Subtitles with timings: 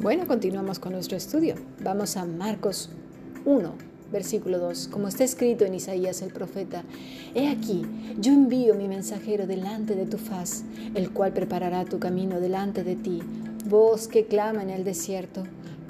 [0.00, 1.56] Bueno, continuamos con nuestro estudio.
[1.82, 2.88] Vamos a Marcos
[3.44, 3.72] 1,
[4.12, 4.86] versículo 2.
[4.92, 6.84] Como está escrito en Isaías el profeta,
[7.34, 7.84] He aquí,
[8.16, 10.62] yo envío mi mensajero delante de tu faz,
[10.94, 13.24] el cual preparará tu camino delante de ti.
[13.68, 15.42] Voz que clama en el desierto,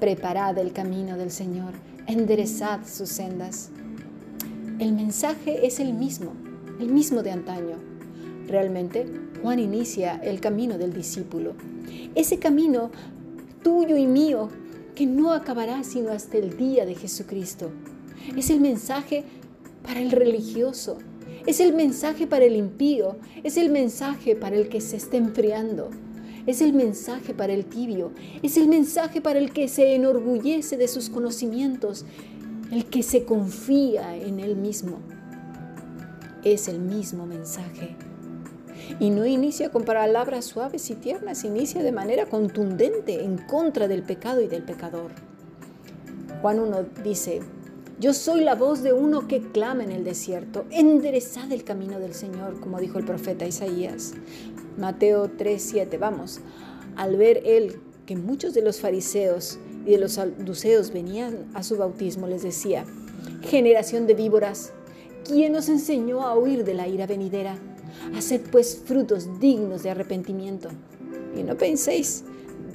[0.00, 1.72] preparad el camino del Señor,
[2.06, 3.70] enderezad sus sendas.
[4.80, 6.34] El mensaje es el mismo,
[6.78, 7.78] el mismo de antaño.
[8.48, 9.06] Realmente,
[9.40, 11.54] Juan inicia el camino del discípulo.
[12.14, 12.90] Ese camino
[13.64, 14.50] tuyo y mío
[14.94, 17.72] que no acabará sino hasta el día de Jesucristo.
[18.36, 19.24] Es el mensaje
[19.82, 20.98] para el religioso,
[21.46, 25.90] es el mensaje para el impío, es el mensaje para el que se está enfriando,
[26.46, 30.86] es el mensaje para el tibio, es el mensaje para el que se enorgullece de
[30.86, 32.04] sus conocimientos,
[32.70, 34.98] el que se confía en él mismo.
[36.44, 37.96] Es el mismo mensaje.
[39.00, 44.02] Y no inicia con palabras suaves y tiernas, inicia de manera contundente en contra del
[44.02, 45.10] pecado y del pecador.
[46.42, 47.40] Juan 1 dice,
[48.00, 52.12] yo soy la voz de uno que clama en el desierto, enderezad el camino del
[52.12, 54.14] Señor, como dijo el profeta Isaías.
[54.76, 56.40] Mateo 3:7, vamos,
[56.96, 61.76] al ver él que muchos de los fariseos y de los saduceos venían a su
[61.76, 62.84] bautismo, les decía,
[63.42, 64.72] generación de víboras,
[65.24, 67.56] ¿quién nos enseñó a huir de la ira venidera?
[68.16, 70.68] Haced pues frutos dignos de arrepentimiento.
[71.36, 72.24] Y no penséis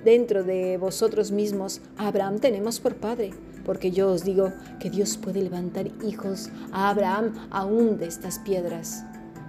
[0.04, 3.32] dentro de vosotros mismos, Abraham tenemos por padre,
[3.66, 9.04] porque yo os digo que Dios puede levantar hijos a Abraham aún de estas piedras.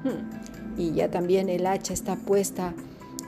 [0.05, 0.79] Hmm.
[0.81, 2.75] Y ya también el hacha está puesta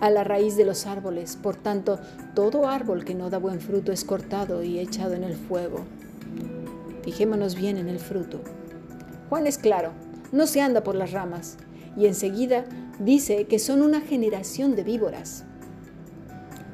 [0.01, 2.01] a la raíz de los árboles, por tanto,
[2.35, 5.85] todo árbol que no da buen fruto es cortado y echado en el fuego.
[7.03, 8.41] Fijémonos bien en el fruto.
[9.29, 9.93] Juan es claro,
[10.33, 11.57] no se anda por las ramas,
[11.97, 12.65] y enseguida
[12.99, 15.45] dice que son una generación de víboras.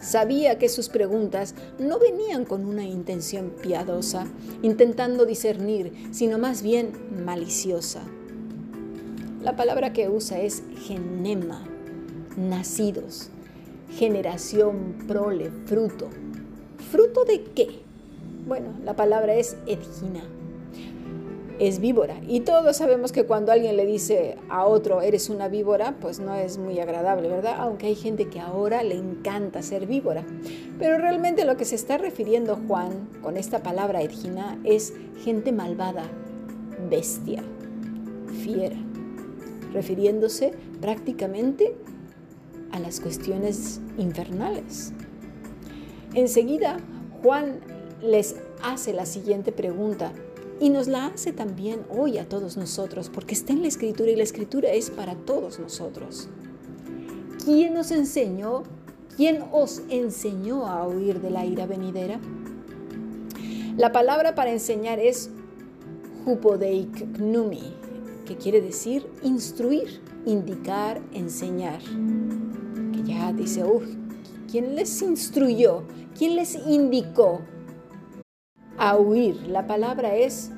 [0.01, 4.27] Sabía que sus preguntas no venían con una intención piadosa,
[4.63, 6.93] intentando discernir, sino más bien
[7.25, 8.03] maliciosa.
[9.43, 11.65] La palabra que usa es genema,
[12.37, 13.31] nacidos,
[13.91, 16.09] generación, prole, fruto.
[16.93, 17.81] ¿Fruto de qué?
[18.47, 20.23] Bueno, la palabra es edgina
[21.59, 22.21] es víbora.
[22.27, 26.35] Y todos sabemos que cuando alguien le dice a otro, eres una víbora, pues no
[26.35, 27.57] es muy agradable, ¿verdad?
[27.59, 30.25] Aunque hay gente que ahora le encanta ser víbora.
[30.79, 36.05] Pero realmente lo que se está refiriendo Juan con esta palabra edgina es gente malvada,
[36.89, 37.43] bestia,
[38.43, 38.77] fiera,
[39.73, 41.75] refiriéndose prácticamente
[42.71, 44.93] a las cuestiones infernales.
[46.15, 46.79] Enseguida,
[47.23, 47.61] Juan
[48.01, 50.13] les hace la siguiente pregunta
[50.61, 54.17] y nos la hace también hoy a todos nosotros, porque está en la escritura y
[54.17, 56.29] la escritura es para todos nosotros.
[57.45, 58.65] ¿Quién nos enseñó?
[59.17, 62.21] ¿Quién os enseñó a huir de la ira venidera?
[63.77, 65.31] La palabra para enseñar es
[66.27, 67.75] hupodeiknumi,
[68.27, 71.81] que quiere decir instruir, indicar, enseñar.
[72.93, 73.65] Que ya dice,
[74.51, 75.85] ¿quién les instruyó?
[76.17, 77.41] ¿Quién les indicó?
[78.79, 79.49] A huir.
[79.49, 80.51] La palabra es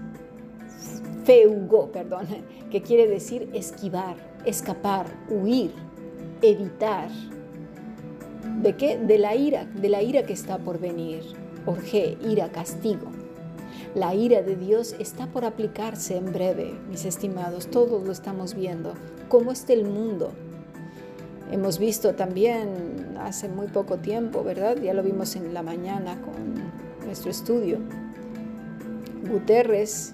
[1.25, 2.27] feugo, perdón,
[2.71, 5.73] que quiere decir esquivar, escapar, huir,
[6.43, 7.09] evitar.
[8.63, 8.99] ¿De qué?
[8.99, 11.23] De la ira, de la ira que está por venir.
[11.67, 13.11] Orge, ira, castigo.
[13.95, 17.67] La ira de Dios está por aplicarse en breve, mis estimados.
[17.69, 18.95] Todos lo estamos viendo.
[19.29, 20.33] ¿Cómo está el mundo?
[21.51, 24.77] Hemos visto también hace muy poco tiempo, ¿verdad?
[24.77, 26.71] Ya lo vimos en la mañana con
[27.11, 27.79] nuestro estudio
[29.29, 30.13] Guterres,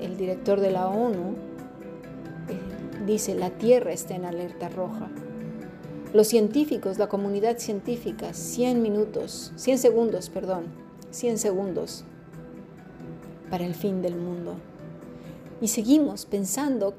[0.00, 1.34] el director de la ONU,
[2.48, 5.10] eh, dice la Tierra está en alerta roja.
[6.14, 10.66] Los científicos, la comunidad científica, 100 minutos, 100 segundos, perdón,
[11.10, 12.04] 100 segundos
[13.50, 14.54] para el fin del mundo.
[15.60, 16.94] Y seguimos pensando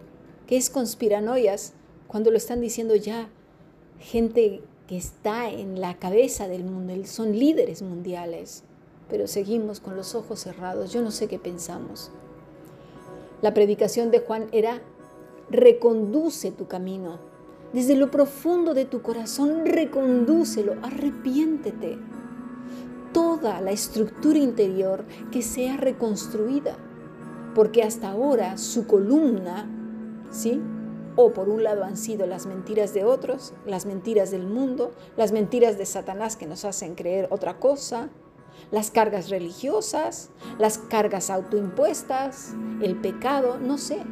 [0.46, 1.72] que es conspiranoias
[2.08, 3.30] cuando lo están diciendo ya
[3.98, 8.66] gente que está en la cabeza del mundo, son líderes mundiales
[9.10, 10.92] pero seguimos con los ojos cerrados.
[10.92, 12.12] Yo no sé qué pensamos.
[13.42, 14.82] La predicación de Juan era,
[15.50, 17.20] reconduce tu camino.
[17.74, 21.98] Desde lo profundo de tu corazón, recondúcelo, arrepiéntete.
[23.14, 26.78] Toda la estructura interior que sea reconstruida,
[27.56, 29.70] porque hasta ahora su columna,
[30.30, 30.62] ¿sí?
[31.16, 35.32] O por un lado han sido las mentiras de otros, las mentiras del mundo, las
[35.32, 38.10] mentiras de Satanás que nos hacen creer otra cosa,
[38.72, 44.04] las cargas religiosas, las cargas autoimpuestas, el pecado, no sé.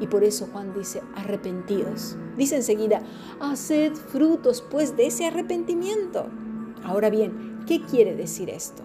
[0.00, 2.16] Y por eso Juan dice, arrepentidos.
[2.36, 3.02] Dice enseguida,
[3.40, 6.26] haced frutos pues de ese arrepentimiento.
[6.84, 8.82] Ahora bien, ¿Qué quiere decir esto?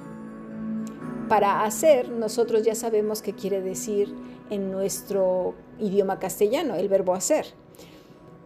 [1.27, 4.13] Para hacer, nosotros ya sabemos qué quiere decir
[4.51, 7.47] en nuestro idioma castellano, el verbo hacer.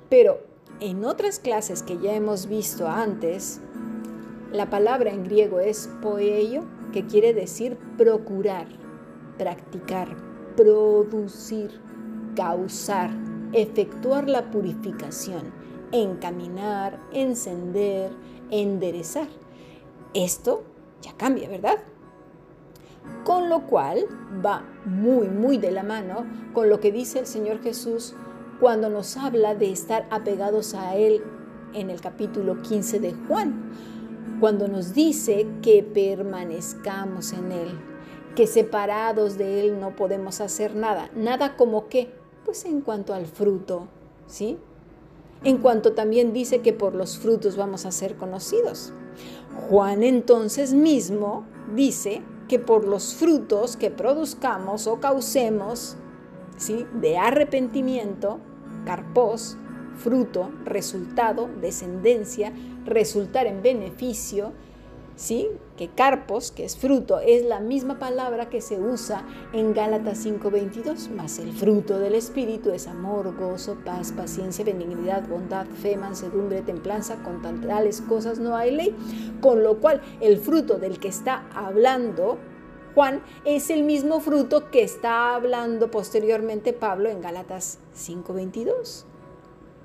[0.10, 0.40] Pero
[0.80, 3.60] en otras clases que ya hemos visto antes,
[4.52, 8.68] la palabra en griego es poeio, que quiere decir procurar,
[9.38, 10.08] practicar,
[10.56, 11.80] producir,
[12.36, 13.12] causar,
[13.54, 15.52] efectuar la purificación,
[15.92, 18.12] encaminar, encender,
[18.50, 19.28] enderezar.
[20.14, 20.64] Esto
[21.02, 21.78] ya cambia, ¿verdad?
[23.24, 24.06] Con lo cual
[24.44, 28.16] va muy, muy de la mano con lo que dice el Señor Jesús
[28.60, 31.24] cuando nos habla de estar apegados a Él
[31.74, 33.72] en el capítulo 15 de Juan,
[34.40, 37.80] cuando nos dice que permanezcamos en Él,
[38.36, 41.10] que separados de Él no podemos hacer nada.
[41.16, 42.14] Nada como qué?
[42.46, 43.88] Pues en cuanto al fruto,
[44.28, 44.58] ¿sí?
[45.44, 48.94] En cuanto también dice que por los frutos vamos a ser conocidos.
[49.70, 51.46] Juan entonces mismo
[51.76, 55.96] dice que por los frutos que produzcamos o causemos,
[56.58, 56.86] ¿sí?
[56.94, 58.40] de arrepentimiento,
[58.86, 59.58] carpos,
[60.00, 62.52] fruto, resultado, descendencia,
[62.86, 64.54] resultar en beneficio,
[65.16, 65.50] ¿sí?
[65.76, 71.10] Que carpos, que es fruto, es la misma palabra que se usa en Gálatas 5:22,
[71.10, 77.22] más el fruto del Espíritu es amor, gozo, paz, paciencia, benignidad, bondad, fe, mansedumbre, templanza,
[77.24, 78.96] con tales cosas no hay ley,
[79.42, 82.38] con lo cual el fruto del que está hablando
[82.96, 89.09] Juan es el mismo fruto que está hablando posteriormente Pablo en Gálatas 5:22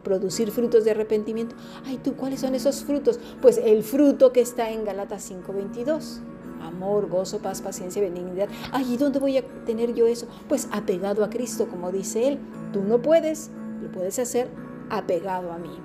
[0.05, 1.56] producir frutos de arrepentimiento.
[1.85, 3.19] Ay, tú, ¿cuáles son esos frutos?
[3.43, 6.21] Pues el fruto que está en Galatas 5:22.
[6.62, 8.49] Amor, gozo, paz, paciencia, benignidad.
[8.71, 10.27] Ay, ¿y dónde voy a tener yo eso?
[10.49, 12.39] Pues apegado a Cristo, como dice él.
[12.73, 13.51] Tú no puedes,
[13.83, 14.49] lo puedes hacer
[14.89, 15.77] apegado a mí.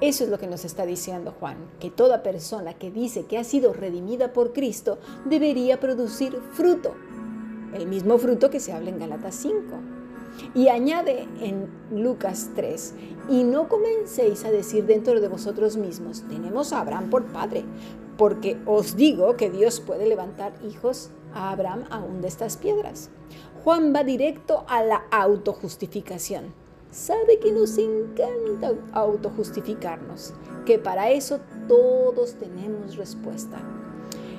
[0.00, 3.44] Eso es lo que nos está diciendo Juan, que toda persona que dice que ha
[3.44, 6.94] sido redimida por Cristo debería producir fruto,
[7.74, 9.99] el mismo fruto que se habla en Galatas 5.
[10.54, 12.94] Y añade en Lucas 3,
[13.28, 17.64] y no comencéis a decir dentro de vosotros mismos, tenemos a Abraham por padre,
[18.16, 23.10] porque os digo que Dios puede levantar hijos a Abraham aún de estas piedras.
[23.64, 26.52] Juan va directo a la autojustificación.
[26.90, 30.34] Sabe que nos encanta autojustificarnos,
[30.66, 33.58] que para eso todos tenemos respuesta.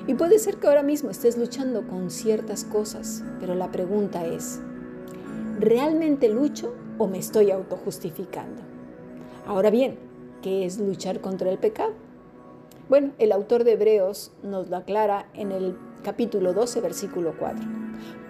[0.06, 4.60] Y puede ser que ahora mismo estés luchando con ciertas cosas, pero la pregunta es,
[5.62, 8.62] ¿realmente lucho o me estoy autojustificando?
[9.46, 9.96] Ahora bien,
[10.42, 11.92] ¿qué es luchar contra el pecado?
[12.88, 17.64] Bueno, el autor de Hebreos nos lo aclara en el capítulo 12, versículo 4.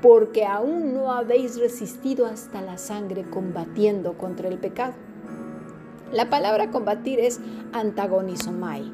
[0.03, 4.93] Porque aún no habéis resistido hasta la sangre combatiendo contra el pecado.
[6.13, 7.41] La palabra combatir es
[7.73, 8.93] antagonizomai.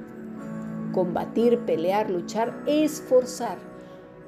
[0.93, 3.59] Combatir, pelear, luchar, esforzar.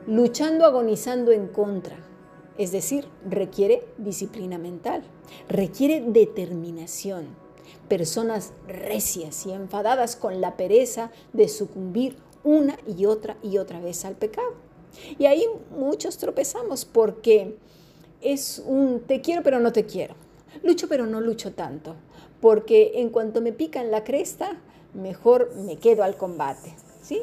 [0.09, 2.10] Luchando, agonizando en contra
[2.59, 5.03] es decir, requiere disciplina mental,
[5.49, 7.29] requiere determinación.
[7.89, 14.05] Personas recias y enfadadas con la pereza de sucumbir una y otra y otra vez
[14.05, 14.55] al pecado.
[15.19, 17.57] Y ahí muchos tropezamos porque
[18.21, 20.15] es un te quiero pero no te quiero.
[20.63, 21.97] Lucho pero no lucho tanto.
[22.41, 24.61] Porque en cuanto me pican la cresta,
[24.95, 26.75] mejor me quedo al combate.
[27.03, 27.21] ¿sí?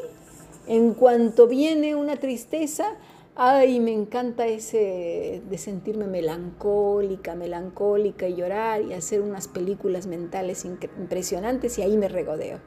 [0.68, 2.98] En cuanto viene una tristeza,
[3.40, 10.66] Ay, me encanta ese de sentirme melancólica, melancólica y llorar y hacer unas películas mentales
[10.66, 12.58] impresionantes y ahí me regodeo.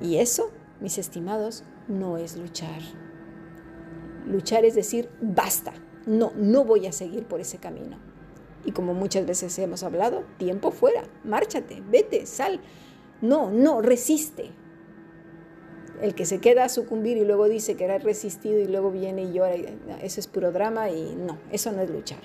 [0.00, 2.80] Y eso, mis estimados, no es luchar.
[4.26, 5.74] Luchar es decir, basta,
[6.06, 7.98] no, no voy a seguir por ese camino.
[8.64, 12.62] Y como muchas veces hemos hablado, tiempo fuera, márchate, vete, sal.
[13.20, 14.50] No, no, resiste,
[16.02, 19.22] el que se queda a sucumbir y luego dice que era resistido y luego viene
[19.22, 19.54] y llora,
[20.02, 22.20] eso es puro drama y no, eso no es luchar.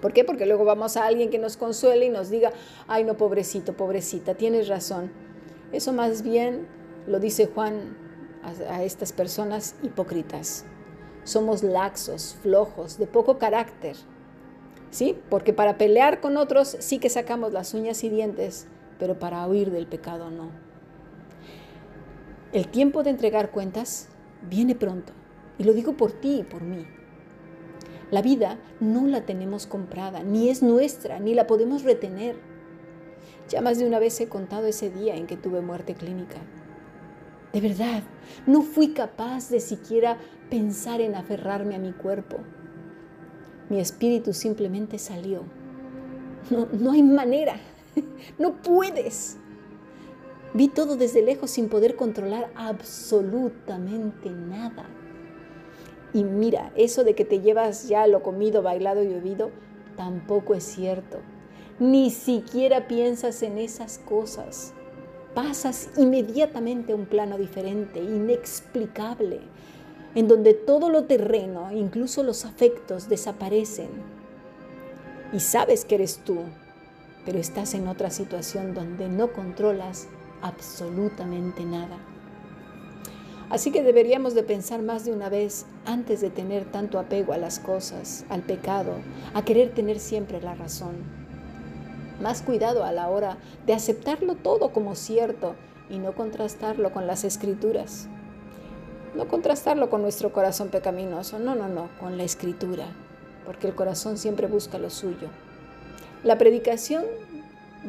[0.00, 0.24] ¿Por qué?
[0.24, 2.52] Porque luego vamos a alguien que nos consuele y nos diga,
[2.88, 5.12] ay no, pobrecito, pobrecita, tienes razón.
[5.72, 6.66] Eso más bien
[7.06, 7.96] lo dice Juan
[8.42, 10.64] a, a estas personas hipócritas.
[11.24, 13.96] Somos laxos, flojos, de poco carácter.
[14.90, 15.16] ¿Sí?
[15.30, 18.66] Porque para pelear con otros sí que sacamos las uñas y dientes,
[18.98, 20.71] pero para huir del pecado no.
[22.52, 24.08] El tiempo de entregar cuentas
[24.50, 25.14] viene pronto.
[25.56, 26.86] Y lo digo por ti y por mí.
[28.10, 32.36] La vida no la tenemos comprada, ni es nuestra, ni la podemos retener.
[33.48, 36.36] Ya más de una vez he contado ese día en que tuve muerte clínica.
[37.54, 38.02] De verdad,
[38.46, 40.18] no fui capaz de siquiera
[40.50, 42.38] pensar en aferrarme a mi cuerpo.
[43.70, 45.44] Mi espíritu simplemente salió.
[46.50, 47.56] No, no hay manera.
[48.38, 49.38] No puedes.
[50.54, 54.86] Vi todo desde lejos sin poder controlar absolutamente nada.
[56.12, 59.50] Y mira, eso de que te llevas ya lo comido, bailado y bebido,
[59.96, 61.20] tampoco es cierto.
[61.78, 64.74] Ni siquiera piensas en esas cosas.
[65.34, 69.40] Pasas inmediatamente a un plano diferente, inexplicable,
[70.14, 73.88] en donde todo lo terreno, incluso los afectos, desaparecen.
[75.32, 76.40] Y sabes que eres tú,
[77.24, 80.08] pero estás en otra situación donde no controlas
[80.42, 81.98] absolutamente nada.
[83.52, 87.38] Así que deberíamos de pensar más de una vez antes de tener tanto apego a
[87.38, 88.94] las cosas, al pecado,
[89.34, 90.94] a querer tener siempre la razón.
[92.22, 95.54] Más cuidado a la hora de aceptarlo todo como cierto
[95.90, 98.08] y no contrastarlo con las escrituras.
[99.14, 102.86] No contrastarlo con nuestro corazón pecaminoso, no, no, no, con la escritura,
[103.44, 105.28] porque el corazón siempre busca lo suyo.
[106.24, 107.04] La predicación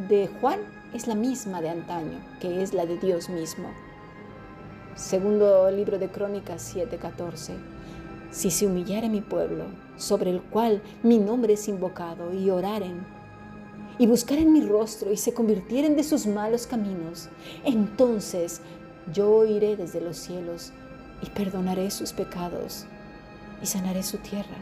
[0.10, 0.60] de Juan
[0.94, 3.70] es la misma de antaño, que es la de Dios mismo.
[4.96, 7.54] Segundo libro de Crónicas 7:14.
[8.30, 9.66] Si se humillare mi pueblo,
[9.98, 13.06] sobre el cual mi nombre es invocado, y oraren,
[13.98, 17.30] y buscaren mi rostro, y se convirtieren de sus malos caminos,
[17.64, 18.62] entonces
[19.12, 20.74] yo iré desde los cielos
[21.22, 22.86] y perdonaré sus pecados
[23.62, 24.58] y sanaré su tierra.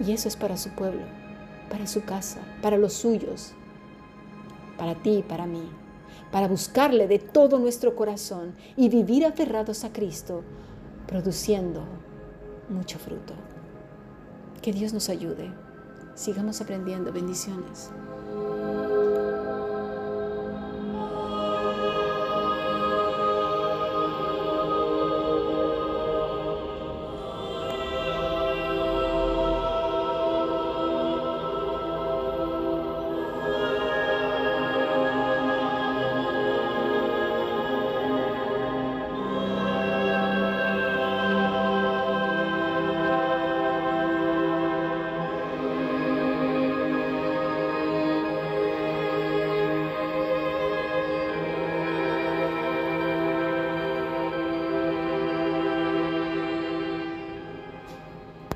[0.00, 1.02] Y eso es para su pueblo,
[1.70, 3.54] para su casa, para los suyos,
[4.82, 5.62] para ti y para mí,
[6.32, 10.42] para buscarle de todo nuestro corazón y vivir aferrados a Cristo,
[11.06, 11.84] produciendo
[12.68, 13.32] mucho fruto.
[14.60, 15.52] Que Dios nos ayude.
[16.16, 17.12] Sigamos aprendiendo.
[17.12, 17.92] Bendiciones.